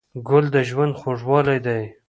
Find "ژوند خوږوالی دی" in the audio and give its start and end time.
0.69-1.83